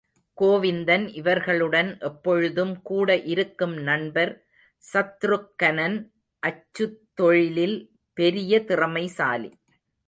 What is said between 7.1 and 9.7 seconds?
தொழிலில் பெரிய திறமைசாலி.